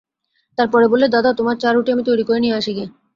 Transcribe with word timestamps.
তার 0.57 0.67
পরে 0.71 0.85
বললে, 0.87 1.07
দাদা, 1.07 1.29
তোমার 1.33 1.55
চা-রুটি 1.57 1.89
আমি 1.91 2.03
তৈরি 2.03 2.23
করে 2.23 2.39
নিয়ে 2.39 2.57
আসি 2.57 2.71
গে। 2.73 2.85